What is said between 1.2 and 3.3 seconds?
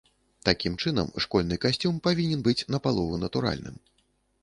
школьны касцюм павінен быць напалову